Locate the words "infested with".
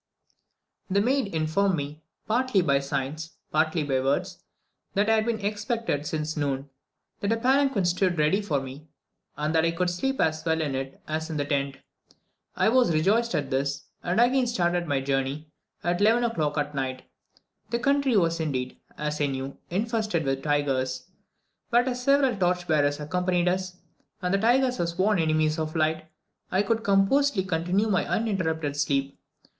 19.69-20.41